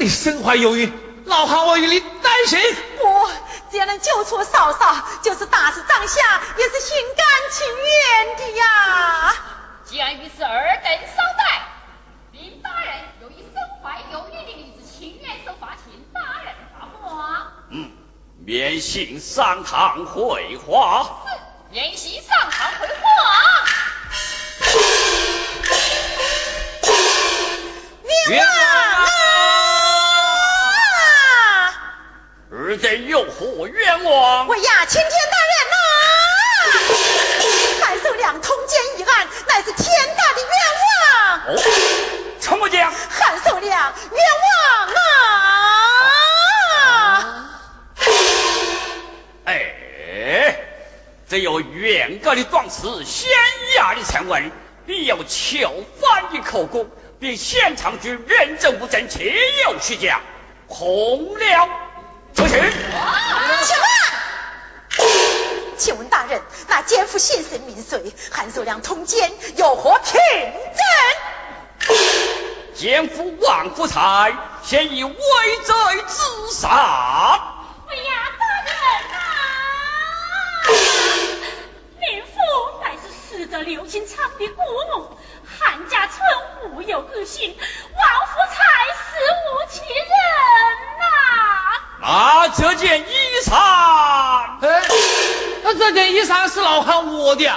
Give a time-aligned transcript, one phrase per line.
[0.00, 0.90] 你身怀有孕，
[1.26, 2.58] 老汉我与你担心。
[3.04, 3.30] 我
[3.70, 9.34] 只要能救出嫂嫂，就是打死帐下也是心甘情愿的呀。
[9.84, 11.68] 既然于是尔等稍待，
[12.32, 17.52] 林大人由于身怀有孕的女子，情愿受罚，请大人发话。
[17.68, 17.90] 嗯，
[18.38, 21.24] 免幸上堂会话。
[21.26, 22.99] 是，免幸上堂会话。
[32.70, 34.46] 二人有何冤枉？
[34.46, 35.74] 喂呀，青天大人呐！
[37.84, 40.50] 韩寿良通奸一案，乃是天大的冤
[40.86, 41.40] 枉。
[41.48, 41.58] 哦，
[42.38, 42.92] 怎么讲？
[42.92, 44.88] 韩寿良冤枉
[46.76, 47.50] 啊！
[49.46, 49.74] 哎，
[51.28, 53.28] 这有原告的状词，县
[53.76, 54.52] 衙的审问，
[54.86, 56.88] 必有囚犯的口供。
[57.18, 59.34] 并现场据认证物证，确
[59.64, 60.20] 有虚假，
[60.68, 61.89] 空了。
[62.34, 62.54] 出去。
[63.62, 63.90] 请问，
[65.78, 68.14] 请问大人，那奸夫姓甚名谁？
[68.30, 70.20] 韩寿良通奸，有何凭
[70.76, 71.96] 证？
[72.74, 75.74] 奸夫王福才，现已畏罪
[76.06, 76.68] 自杀。
[76.68, 78.72] 哎呀，大人
[79.12, 79.18] 啊！
[82.00, 82.30] 民妇
[82.82, 85.18] 乃是死者刘金昌的姑母。
[85.58, 86.20] 韩家村
[86.72, 88.54] 无有恶性，王福才
[88.94, 89.00] 死
[89.44, 90.08] 无其人
[92.00, 92.46] 呐。
[92.46, 93.04] 那这件衣
[93.44, 94.82] 裳，哎
[95.62, 97.50] 那这件衣裳是老汉我的。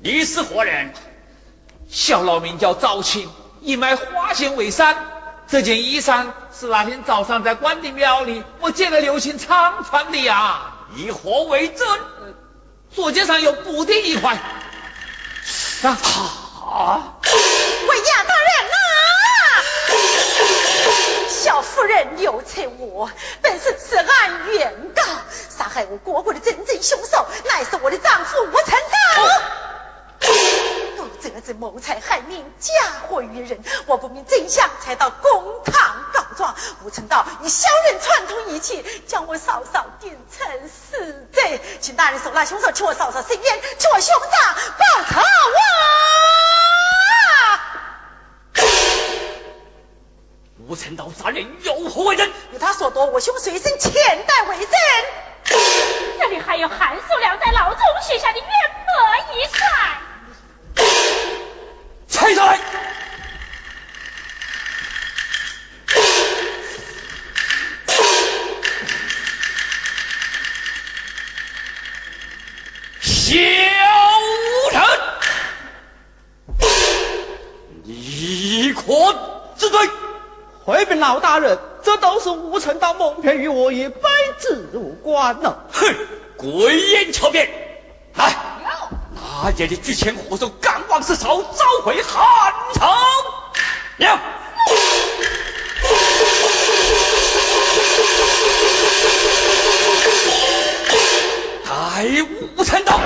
[0.00, 0.92] 你是何人？
[1.90, 4.94] 小老名叫赵青，一卖花钱为生。
[5.46, 6.26] 这件衣裳
[6.58, 10.74] 是那天早上在关帝庙里，我见了刘青仓穿的呀。
[10.96, 11.86] 以何为证？
[12.94, 14.38] 左肩上有补丁一块。
[15.82, 15.98] 啊！
[16.70, 17.14] 啊！
[17.22, 18.34] 喂呀，大
[21.38, 23.08] 小夫人刘翠娥
[23.42, 25.02] 本是此案原告，
[25.56, 30.26] 杀害我哥哥的真正凶手乃是我的丈夫吴成道。
[30.96, 32.72] 都这子谋财害命，嫁
[33.08, 36.56] 祸于人，我不明真相，才到公堂告状。
[36.82, 46.37] 吴成道以小人串通一气，将我嫂嫂定成死罪，请大人手拿凶手，替我嫂嫂伸冤，替我兄长报仇啊！
[50.68, 52.30] 吴成道杀人有何为证？
[52.52, 53.90] 有他所夺我兄随身钱
[54.26, 54.68] 袋为证。
[56.18, 58.46] 这里还有韩素良在牢中写下的冤
[58.84, 59.62] 墨一扇。
[62.06, 62.58] 拆下来。
[73.00, 73.34] 小
[74.70, 74.82] 人，
[77.84, 78.82] 你可？
[79.56, 79.90] 自罪，
[80.64, 84.02] 回禀老大人，这都是吴成道蒙骗于我，与本
[84.38, 85.56] 子无关呢。
[85.72, 85.94] 哼，
[86.36, 87.48] 鬼眼巧辩，
[88.14, 88.36] 来，
[89.42, 92.94] 那夜的聚钱火手赶往四朝，召回汉朝。
[93.96, 94.20] 了。
[101.64, 102.04] 带
[102.58, 103.00] 吴成道。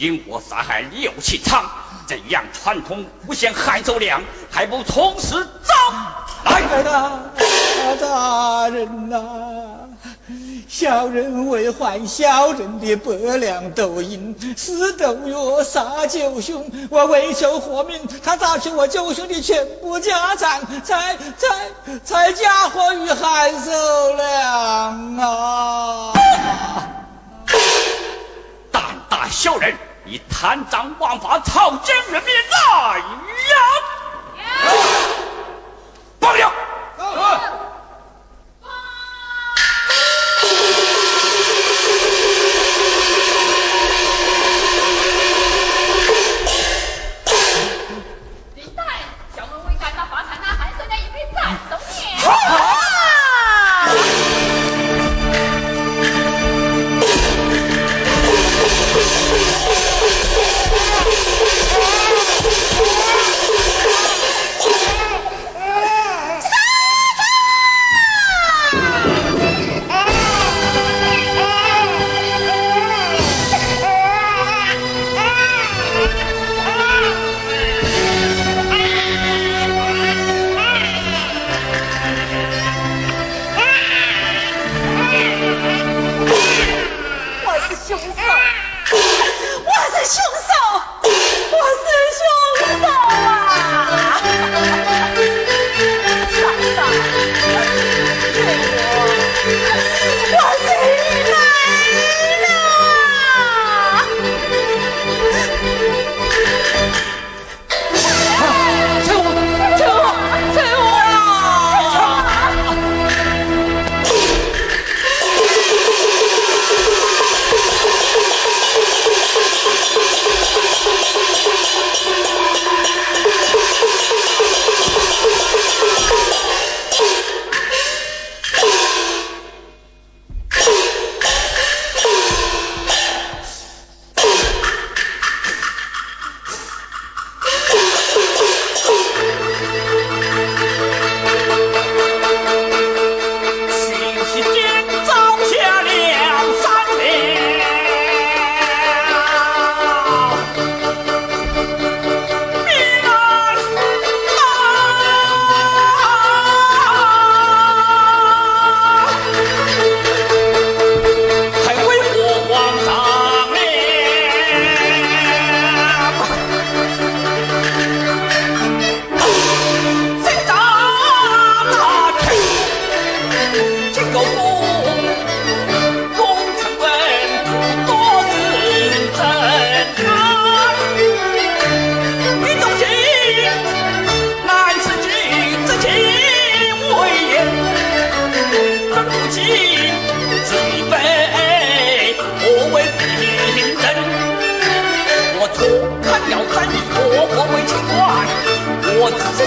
[0.00, 1.62] 因我杀害刘启昌，
[2.08, 5.74] 怎样串通诬陷韩周良，还不从实招
[6.50, 6.62] 来？
[6.82, 9.79] 大大人呐，
[10.68, 23.70] 小人为还小人的百两斗银，私斗约杀九兄，我为求活命，他砸去我九兄的全部家产，才才才嫁祸于韩寿
[24.14, 26.12] 良啊！
[28.70, 29.74] 胆大小人！
[30.04, 33.02] 你贪赃枉法，草菅人命，来
[87.90, 88.12] 就不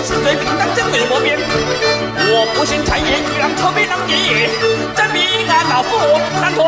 [0.04, 1.40] 是罪，平当真伪莫辩。
[1.40, 4.50] 我不信谗言，与狼筹备狼爷爷，
[4.96, 5.96] 真命安老夫，
[6.42, 6.62] 难脱。